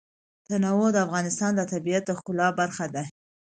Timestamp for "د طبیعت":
1.55-2.03